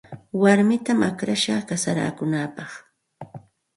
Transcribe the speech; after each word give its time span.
Warmitam 0.41 0.99
akllashaq 1.09 1.63
kasarakunaapaq. 1.69 2.71